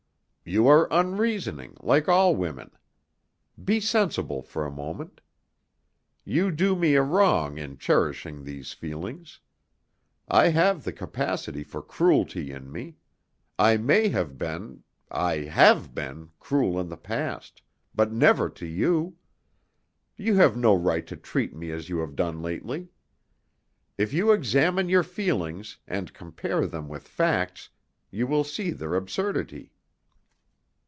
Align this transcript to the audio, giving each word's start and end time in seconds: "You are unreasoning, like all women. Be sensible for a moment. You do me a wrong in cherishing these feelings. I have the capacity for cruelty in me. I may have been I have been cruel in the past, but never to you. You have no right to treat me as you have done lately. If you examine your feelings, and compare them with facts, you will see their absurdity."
"You 0.43 0.67
are 0.67 0.89
unreasoning, 0.91 1.77
like 1.79 2.09
all 2.09 2.35
women. 2.35 2.71
Be 3.63 3.79
sensible 3.79 4.41
for 4.41 4.65
a 4.65 4.71
moment. 4.71 5.21
You 6.25 6.51
do 6.51 6.75
me 6.75 6.95
a 6.95 7.01
wrong 7.01 7.57
in 7.57 7.77
cherishing 7.77 8.43
these 8.43 8.73
feelings. 8.73 9.39
I 10.27 10.49
have 10.49 10.83
the 10.83 10.91
capacity 10.91 11.63
for 11.63 11.81
cruelty 11.81 12.51
in 12.51 12.69
me. 12.69 12.97
I 13.57 13.77
may 13.77 14.09
have 14.09 14.37
been 14.37 14.83
I 15.09 15.35
have 15.53 15.95
been 15.95 16.31
cruel 16.37 16.77
in 16.81 16.89
the 16.89 16.97
past, 16.97 17.61
but 17.95 18.11
never 18.11 18.49
to 18.49 18.65
you. 18.65 19.15
You 20.17 20.35
have 20.35 20.57
no 20.57 20.75
right 20.75 21.07
to 21.07 21.15
treat 21.15 21.55
me 21.55 21.71
as 21.71 21.87
you 21.87 21.99
have 21.99 22.15
done 22.17 22.41
lately. 22.41 22.89
If 23.97 24.11
you 24.11 24.33
examine 24.33 24.89
your 24.89 25.03
feelings, 25.03 25.77
and 25.87 26.13
compare 26.13 26.67
them 26.67 26.89
with 26.89 27.07
facts, 27.07 27.69
you 28.09 28.27
will 28.27 28.43
see 28.43 28.71
their 28.71 28.95
absurdity." 28.95 29.71